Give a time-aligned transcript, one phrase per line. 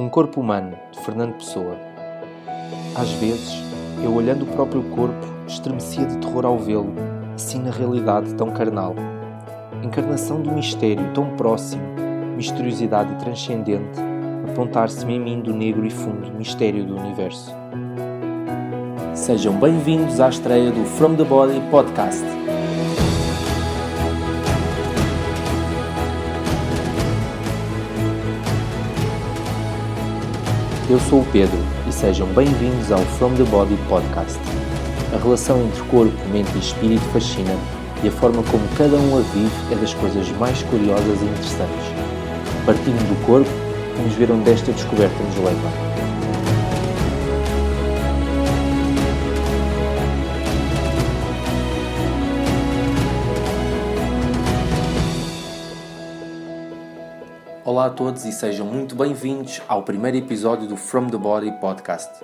[0.00, 1.76] Um corpo humano, de Fernando Pessoa.
[2.96, 3.62] Às vezes,
[4.02, 6.94] eu olhando o próprio corpo, estremecia de terror ao vê-lo,
[7.34, 8.94] assim na realidade tão carnal.
[9.82, 11.82] Encarnação do mistério tão próximo,
[12.34, 14.00] misteriosidade transcendente,
[14.50, 17.54] apontar-se-me em mim do negro e fundo mistério do universo.
[19.12, 22.39] Sejam bem-vindos à estreia do From the Body Podcast.
[30.90, 31.56] Eu sou o Pedro
[31.88, 34.40] e sejam bem-vindos ao From the Body Podcast.
[35.14, 37.56] A relação entre corpo, mente e espírito fascina
[38.02, 41.86] e a forma como cada um a vive é das coisas mais curiosas e interessantes.
[42.66, 43.48] Partindo do corpo,
[43.98, 45.89] vamos ver onde esta descoberta nos leva.
[57.80, 62.22] Olá a todos e sejam muito bem-vindos ao primeiro episódio do From the Body podcast.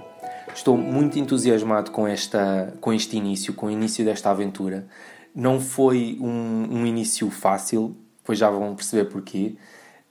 [0.55, 4.87] Estou muito entusiasmado com, esta, com este início, com o início desta aventura.
[5.35, 9.57] Não foi um, um início fácil, pois já vão perceber porquê,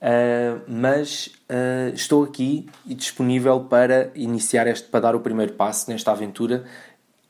[0.02, 5.88] uh, mas uh, estou aqui e disponível para iniciar este, para dar o primeiro passo
[5.88, 6.64] nesta aventura,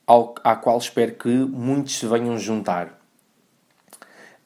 [0.07, 2.99] ao, à qual espero que muitos se venham juntar.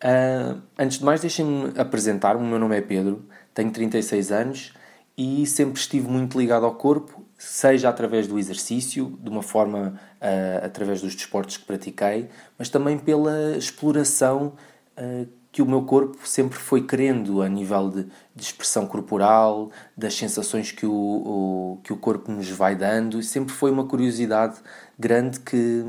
[0.04, 2.36] Uh, antes de mais, deixem-me apresentar.
[2.36, 4.74] O meu nome é Pedro, tenho 36 anos
[5.18, 10.66] e sempre estive muito ligado ao corpo, seja através do exercício, de uma forma uh,
[10.66, 14.54] através dos desportos que pratiquei, mas também pela exploração
[14.98, 20.16] uh, que o meu corpo sempre foi querendo a nível de, de expressão corporal, das
[20.16, 24.60] sensações que o, o, que o corpo nos vai dando, sempre foi uma curiosidade
[24.98, 25.84] grande que,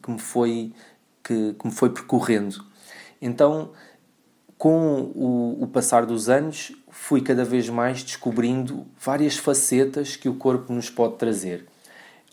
[0.00, 0.72] que, me, foi,
[1.24, 2.64] que, que me foi percorrendo.
[3.20, 3.72] Então,
[4.56, 10.34] com o, o, passar dos anos, fui cada vez mais descobrindo várias facetas que o
[10.34, 11.66] corpo nos pode trazer,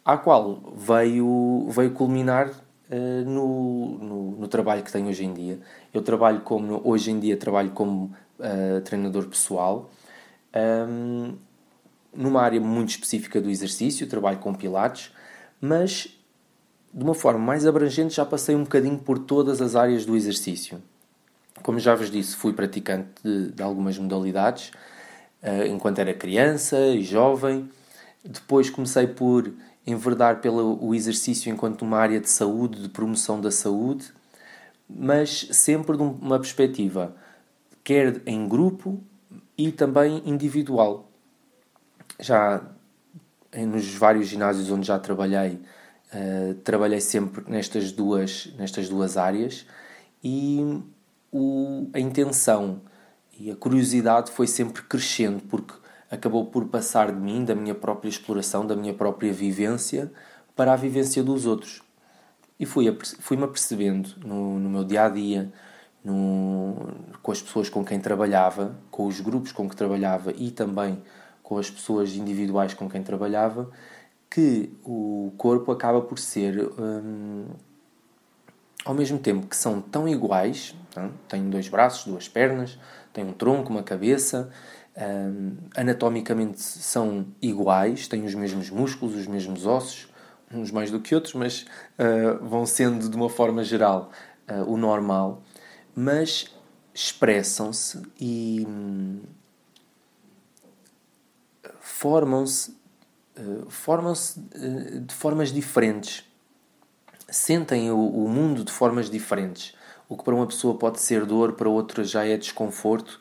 [0.04, 5.60] à qual veio, veio culminar uh, no, no, no, trabalho que tenho hoje em dia.
[5.94, 9.90] Eu trabalho como, hoje em dia, trabalho como uh, treinador pessoal,
[10.90, 11.36] um,
[12.14, 15.14] numa área muito específica do exercício, trabalho com pilates,
[15.62, 16.18] mas
[16.94, 20.82] de uma forma mais abrangente já passei um bocadinho por todas as áreas do exercício
[21.64, 24.72] como já vos disse, fui praticante de, de algumas modalidades
[25.44, 27.70] uh, enquanto era criança e jovem.
[28.24, 29.54] Depois comecei por
[29.86, 34.12] enverdar pelo exercício enquanto uma área de saúde, de promoção da saúde,
[34.90, 37.16] mas sempre de uma perspectiva
[37.84, 39.02] quer em grupo
[39.58, 41.10] e também individual.
[42.20, 42.62] Já
[43.66, 45.60] nos vários ginásios onde já trabalhei,
[46.14, 49.66] uh, trabalhei sempre nestas duas, nestas duas áreas
[50.22, 50.82] e
[51.32, 52.82] o, a intenção
[53.40, 55.74] e a curiosidade foi sempre crescendo, porque
[56.10, 60.12] acabou por passar de mim, da minha própria exploração, da minha própria vivência,
[60.56, 61.84] para a vivência dos outros.
[62.60, 65.52] E fui-me fui apercebendo no, no meu dia a dia,
[66.04, 66.76] no,
[67.22, 71.02] com as pessoas com quem trabalhava, com os grupos com que trabalhava e também
[71.44, 73.70] com as pessoas individuais com quem trabalhava,
[74.30, 77.46] que o corpo acaba por ser hum,
[78.88, 81.12] ao mesmo tempo que são tão iguais, não?
[81.28, 82.80] têm dois braços, duas pernas,
[83.12, 84.50] têm um tronco, uma cabeça,
[84.98, 90.08] um, anatomicamente são iguais, têm os mesmos músculos, os mesmos ossos,
[90.50, 91.66] uns mais do que outros, mas
[92.00, 94.10] uh, vão sendo de uma forma geral
[94.50, 95.44] uh, o normal,
[95.94, 96.56] mas
[96.94, 99.20] expressam-se e hum,
[101.82, 102.72] formam-se
[103.38, 106.27] uh, formam-se de formas diferentes
[107.30, 109.74] sentem o, o, mundo de formas diferentes.
[110.08, 113.20] O que para uma pessoa pode ser dor, para outra já é desconforto,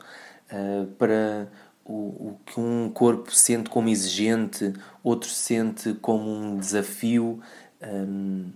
[0.51, 1.49] uh, para
[1.85, 4.73] o, o, que um corpo sente como exigente,
[5.03, 7.41] outro sente como um desafio.
[7.83, 8.53] Um,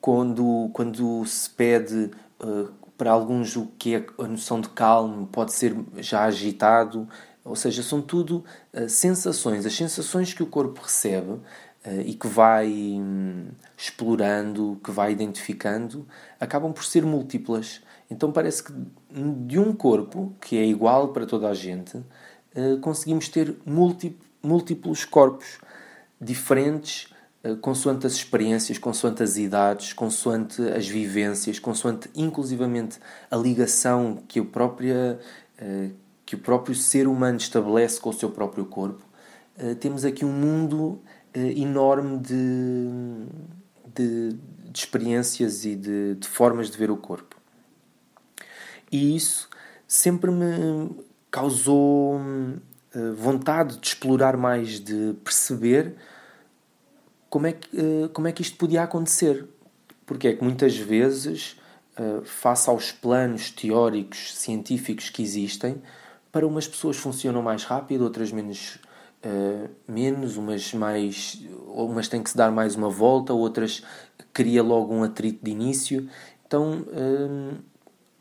[0.00, 5.52] quando, quando se pede uh, para alguns o que é a noção de calmo, pode
[5.52, 7.08] ser já agitado,
[7.44, 8.44] ou seja, são tudo
[8.74, 9.64] uh, sensações.
[9.64, 11.40] As sensações que o corpo recebe
[12.06, 16.06] e que vai hum, explorando, que vai identificando,
[16.38, 17.80] acabam por ser múltiplas.
[18.08, 18.72] Então parece que
[19.46, 25.58] de um corpo, que é igual para toda a gente, uh, conseguimos ter múltiplos corpos
[26.20, 27.12] diferentes
[27.42, 34.38] uh, consoante as experiências, consoante as idades, consoante as vivências, consoante inclusivamente a ligação que,
[34.38, 35.18] a própria,
[36.24, 39.02] que o próprio ser humano estabelece com o seu próprio corpo.
[39.80, 43.26] temos aqui um mundo eh, enorme de,
[43.94, 47.36] de, de, experiências e de, de formas de ver o corpo.
[48.90, 49.48] E isso
[49.88, 50.90] sempre me
[51.30, 55.94] causou uh, vontade de explorar mais, de perceber
[57.30, 59.48] como é, que, uh, como é que isto podia acontecer.
[60.04, 61.56] Porque é que muitas vezes,
[62.24, 65.80] face aos planos teóricos, científicos que existem,
[66.32, 68.78] para umas pessoas funcionam mais rápido, outras menos,
[69.24, 73.82] uh, menos umas mais umas têm que se dar mais uma volta, outras
[74.32, 76.08] cria logo um atrito de início.
[76.46, 76.84] Então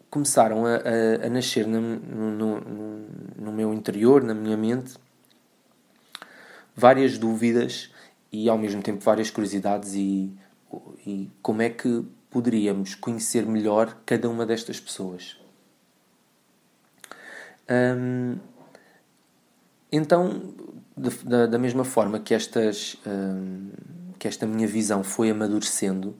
[0.09, 2.59] começaram a, a, a nascer no, no,
[3.39, 4.95] no, meu interior, na minha mente,
[6.75, 7.91] várias dúvidas
[8.31, 10.33] e ao mesmo tempo várias curiosidades e,
[11.05, 15.37] e como é que poderíamos conhecer melhor cada uma destas pessoas.
[17.69, 18.37] Hum,
[19.91, 20.53] então,
[21.25, 23.71] da, da mesma forma que, estas, hum,
[24.17, 26.15] que esta minha visão foi amadurecendo,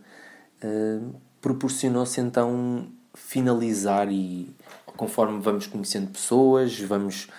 [0.63, 4.53] hum, proporcionou-se então finalizar e
[4.95, 7.29] conforme vamos conhecendo pessoas, vamos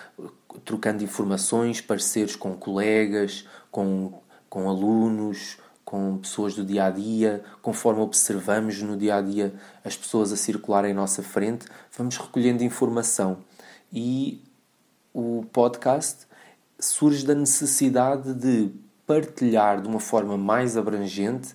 [0.65, 8.01] trocando informações, parceiros com colegas, com, com alunos, com pessoas do dia a dia, conforme
[8.01, 9.53] observamos no dia a dia
[9.83, 11.65] as pessoas a circular em nossa frente,
[11.97, 13.37] vamos recolhendo informação.
[13.91, 14.41] E
[15.13, 16.25] o podcast
[16.79, 18.71] surge da necessidade de
[19.05, 21.53] partilhar de uma forma mais abrangente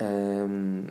[0.00, 0.86] hum,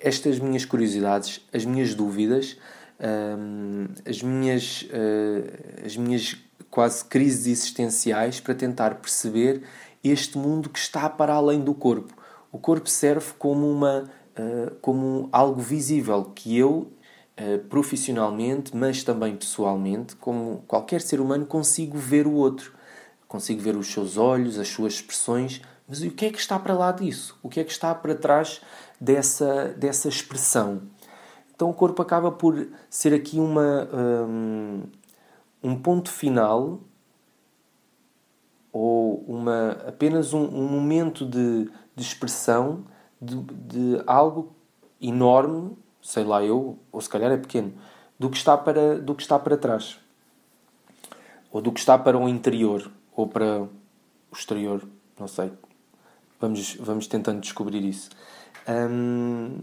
[0.00, 2.56] estas minhas curiosidades, as minhas dúvidas,
[3.00, 6.36] um, as, minhas, uh, as minhas
[6.70, 9.62] quase crises existenciais para tentar perceber
[10.02, 12.14] este mundo que está para além do corpo.
[12.52, 14.04] O corpo serve como, uma,
[14.38, 16.90] uh, como algo visível que eu,
[17.38, 22.72] uh, profissionalmente, mas também pessoalmente, como qualquer ser humano, consigo ver o outro.
[23.26, 26.74] Consigo ver os seus olhos, as suas expressões, mas o que é que está para
[26.74, 27.38] lá disso?
[27.42, 28.60] O que é que está para trás
[29.00, 30.82] dessa, dessa expressão?
[31.54, 34.82] Então o corpo acaba por ser aqui uma, um,
[35.62, 36.80] um ponto final
[38.72, 42.84] ou uma, apenas um, um momento de, de expressão
[43.20, 44.54] de, de algo
[45.00, 45.76] enorme,
[46.08, 47.74] sei lá eu, ou se calhar é pequeno,
[48.18, 49.98] do que está para, do que está para trás.
[51.52, 53.68] Ou do que está para o interior, ou para o
[54.32, 54.82] exterior,
[55.20, 55.52] não sei.
[56.40, 58.08] Vamos, vamos tentando descobrir isso.
[58.66, 59.58] Um,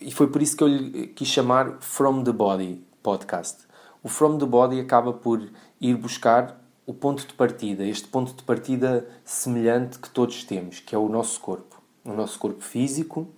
[0.00, 3.64] e foi por isso que eu lhe quis chamar From the Body podcast.
[4.02, 5.40] O From the Body acaba por
[5.80, 10.96] ir buscar o ponto de partida, este ponto de partida semelhante que todos temos, que
[10.96, 11.80] é o nosso corpo.
[12.04, 13.28] O nosso corpo físico,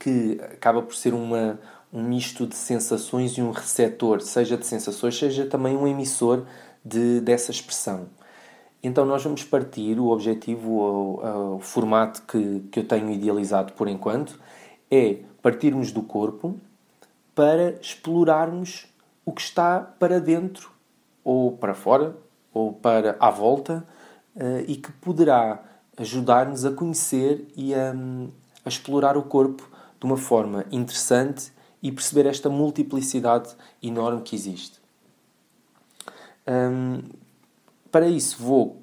[0.00, 1.60] que acaba por ser uma,
[1.92, 6.44] um misto de sensações e um receptor, seja de sensações, seja também um emissor
[6.84, 8.06] de, dessa expressão.
[8.82, 13.86] Então nós vamos partir, o objetivo, o, o formato que, que eu tenho idealizado por
[13.86, 14.40] enquanto,
[14.90, 16.58] é partirmos do corpo
[17.34, 18.86] para explorarmos
[19.24, 20.70] o que está para dentro,
[21.22, 22.16] ou para fora,
[22.52, 23.86] ou para à volta,
[24.34, 25.62] uh, e que poderá
[25.96, 27.94] ajudar-nos a conhecer e a,
[28.64, 29.68] a, explorar o corpo
[30.00, 31.52] de uma forma interessante
[31.82, 34.80] e perceber esta multiplicidade enorme que existe.
[36.48, 37.02] Um,
[37.92, 38.82] para isso, vou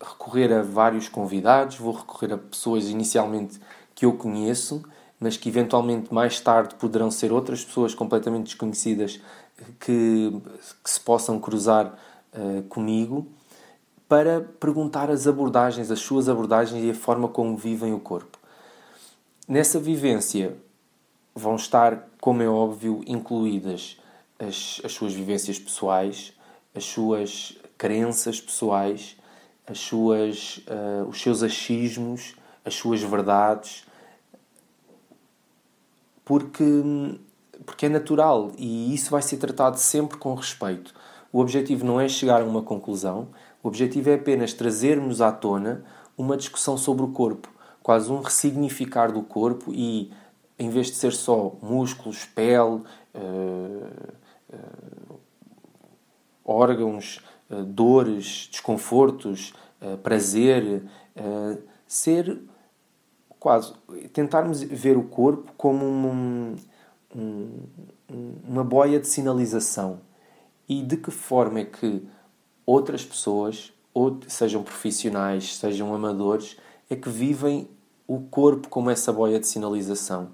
[0.00, 3.60] recorrer a vários convidados, vou recorrer a pessoas inicialmente
[3.94, 4.82] que eu conheço,
[5.18, 9.20] mas que eventualmente mais tarde poderão ser outras pessoas completamente desconhecidas
[9.78, 10.42] que,
[10.82, 11.94] que se possam cruzar
[12.34, 13.26] uh, comigo
[14.08, 18.38] para perguntar as abordagens, as suas abordagens e a forma como vivem o corpo.
[19.52, 20.56] Nessa vivência
[21.34, 23.98] vão estar, como é óbvio, incluídas
[24.38, 26.32] as, as suas vivências pessoais,
[26.74, 29.14] as suas crenças pessoais,
[29.66, 33.84] as suas, uh, os seus achismos, as suas verdades,
[36.24, 36.64] porque,
[37.66, 40.94] porque é natural e isso vai ser tratado sempre com respeito.
[41.30, 43.28] O objetivo não é chegar a uma conclusão,
[43.62, 45.84] o objetivo é apenas trazermos à tona
[46.16, 50.12] uma discussão sobre o corpo, quase um ressignificar do corpo e,
[50.58, 52.82] em vez de ser só músculos, pele,
[53.14, 53.82] uh,
[54.52, 55.20] uh,
[56.44, 59.54] órgãos, eh, dores, desconfortos,
[60.02, 60.82] prazer,
[61.86, 62.40] ser
[63.38, 63.72] quase
[64.12, 66.56] tentarmos ver o corpo como um,
[67.14, 67.62] um,
[68.44, 70.00] uma boia de sinalização.
[70.68, 72.06] E de que forma é que
[72.66, 76.56] outras pessoas, ou sejam profissionais, sejam amadores,
[76.92, 77.68] é que vivem
[78.06, 80.28] o corpo como essa boia de sinalização.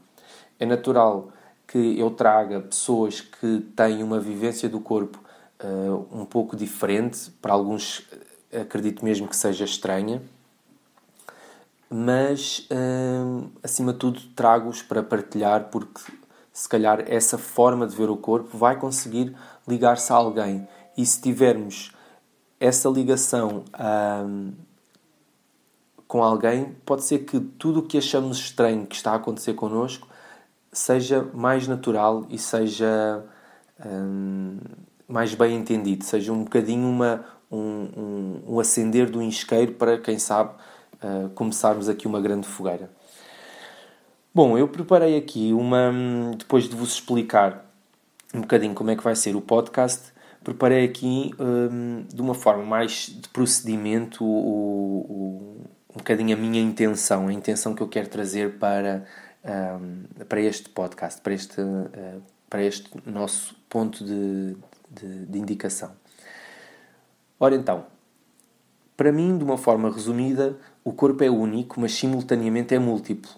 [0.58, 1.28] É natural
[1.66, 5.20] que eu traga pessoas que têm uma vivência do corpo
[5.62, 8.08] uh, um pouco diferente, para alguns
[8.50, 10.22] eh, acredito mesmo que seja estranha,
[11.88, 16.00] mas uh, acima de tudo trago-os para partilhar porque
[16.52, 19.36] se calhar essa forma de ver o corpo vai conseguir
[19.66, 21.92] ligar-se a alguém E se tivermos
[22.58, 23.62] essa ligação
[24.26, 24.52] um,
[26.08, 30.08] com alguém, pode ser que tudo o que achamos estranho que está a acontecer connosco
[30.72, 33.22] seja mais natural e seja
[33.84, 34.58] um,
[35.06, 40.18] mais bem entendido, seja um bocadinho uma, um, um, um acender do isqueiro para, quem
[40.18, 40.54] sabe,
[41.02, 42.90] uh, começarmos aqui uma grande fogueira.
[44.34, 45.92] Bom, eu preparei aqui uma.
[46.36, 47.66] Depois de vos explicar
[48.32, 50.12] um bocadinho como é que vai ser o podcast,
[50.44, 55.57] preparei aqui um, de uma forma mais de procedimento o, o,
[56.08, 59.04] bocadinho a minha intenção, a intenção que eu quero trazer para,
[59.44, 64.56] um, para este podcast, para este, uh, para este nosso ponto de,
[64.90, 65.92] de, de indicação.
[67.38, 67.84] Ora então,
[68.96, 73.30] para mim, de uma forma resumida, o corpo é único, mas simultaneamente é múltiplo.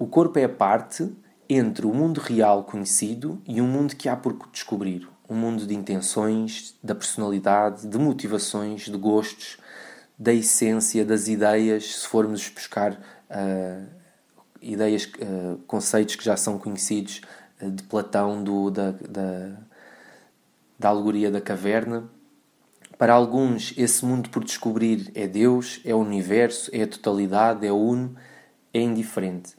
[0.00, 1.08] O corpo é a parte
[1.48, 5.08] entre o mundo real conhecido e um mundo que há por descobrir.
[5.30, 9.58] Um mundo de intenções, da personalidade, de motivações, de gostos,
[10.18, 13.86] da essência, das ideias, se formos buscar uh,
[14.60, 17.20] ideias, uh, conceitos que já são conhecidos
[17.62, 19.52] uh, de Platão, do, da, da,
[20.78, 22.10] da alegoria da caverna.
[22.98, 27.70] Para alguns, esse mundo por descobrir é Deus, é o universo, é a totalidade, é
[27.70, 28.16] o uno,
[28.74, 29.56] é indiferente.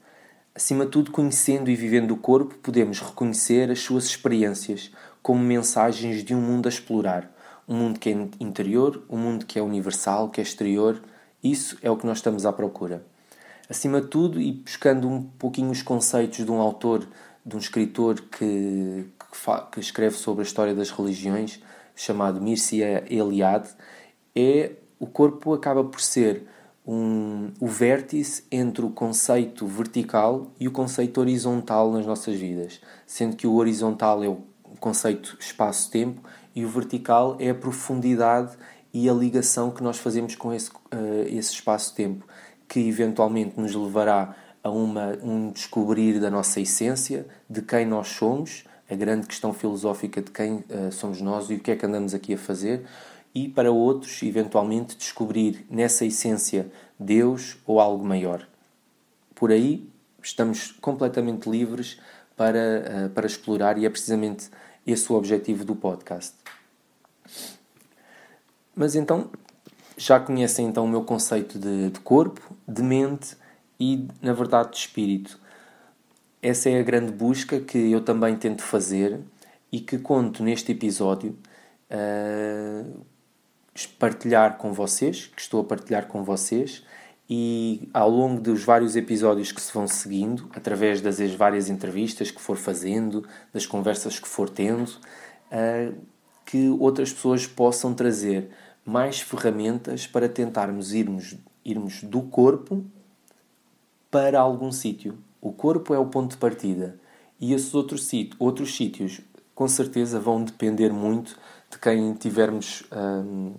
[0.53, 6.21] Acima de tudo, conhecendo e vivendo o corpo, podemos reconhecer as suas experiências como mensagens
[6.21, 7.31] de um mundo a explorar.
[7.69, 10.99] Um mundo que é interior, um mundo que é universal, que é exterior.
[11.43, 13.05] Isso é o que nós estamos à procura.
[13.69, 17.07] Acima de tudo, e buscando um pouquinho os conceitos de um autor,
[17.45, 21.61] de um escritor que, que, que escreve sobre a história das religiões,
[21.95, 23.69] chamado Mircea Eliade,
[24.35, 26.47] é o corpo acaba por ser
[26.85, 33.35] um, o vértice entre o conceito vertical e o conceito horizontal nas nossas vidas, sendo
[33.35, 34.41] que o horizontal é o
[34.79, 36.21] conceito espaço-tempo
[36.55, 38.57] e o vertical é a profundidade
[38.93, 42.25] e a ligação que nós fazemos com esse, uh, esse espaço-tempo,
[42.67, 48.65] que eventualmente nos levará a uma, um descobrir da nossa essência, de quem nós somos,
[48.89, 52.13] a grande questão filosófica de quem uh, somos nós e o que é que andamos
[52.13, 52.85] aqui a fazer,
[53.33, 58.47] e para outros, eventualmente, descobrir nessa essência Deus ou algo maior.
[59.35, 59.87] Por aí,
[60.21, 61.99] estamos completamente livres
[62.39, 64.49] para, uh, para explorar e é precisamente
[64.87, 66.37] esse o objetivo do podcast.
[68.73, 69.29] Mas então,
[69.97, 73.35] já conhecem então o meu conceito de, de corpo, de mente
[73.77, 75.37] e, na verdade, de espírito.
[76.41, 79.19] Essa é a grande busca que eu também tento fazer
[79.69, 81.37] e que conto neste episódio
[81.91, 83.05] uh,
[83.99, 86.85] partilhar com vocês, que estou a partilhar com vocês
[87.29, 92.41] e ao longo dos vários episódios que se vão seguindo, através das várias entrevistas que
[92.41, 95.95] for fazendo, das conversas que for tendo, uh,
[96.43, 98.49] que outras pessoas possam trazer
[98.83, 102.83] mais ferramentas para tentarmos irmos, irmos do corpo
[104.09, 106.99] para algum sítio, o corpo é o ponto de partida
[107.39, 109.21] e esses outros, sítios, outros sítios
[109.53, 111.37] com certeza vão depender muito
[111.69, 113.53] de quem tivermos, hum,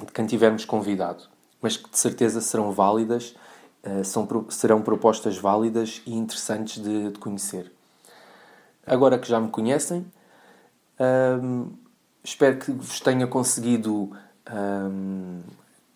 [0.00, 1.28] de quem tivermos convidado,
[1.64, 3.34] mas que de certeza serão válidas,
[3.82, 7.72] uh, são, serão propostas válidas e interessantes de, de conhecer.
[8.86, 10.04] Agora que já me conhecem,
[11.42, 11.70] hum,
[12.22, 14.10] espero que vos tenha conseguido
[14.52, 15.40] hum,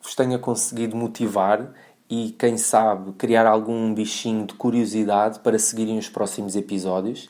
[0.00, 1.70] vos tenha conseguido motivar
[2.08, 7.28] e, quem sabe, criar algum bichinho de curiosidade para seguirem os próximos episódios.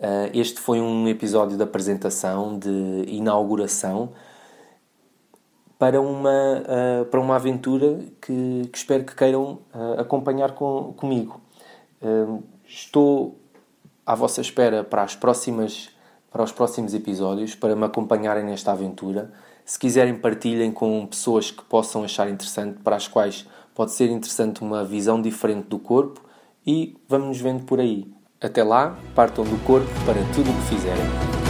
[0.00, 4.12] Uh, este foi um episódio de apresentação, de inauguração,
[5.78, 11.40] para uma, uh, para uma aventura que, que espero que queiram uh, acompanhar com, comigo.
[12.66, 13.38] estou
[14.04, 15.90] à vossa espera para, as próximas,
[16.30, 19.32] para os próximos episódios, para me acompanharem nesta aventura.
[19.64, 24.62] Se quiserem, partilhem com pessoas que possam achar interessante, para as quais pode ser interessante
[24.62, 26.20] uma visão diferente do corpo
[26.66, 28.06] e vamos nos vendo por aí.
[28.40, 31.43] Até lá, partam do corpo para tudo o que fizerem.